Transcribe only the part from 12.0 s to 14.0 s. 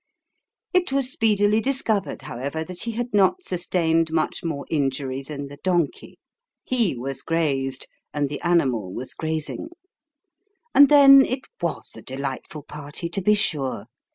delightful party to be sure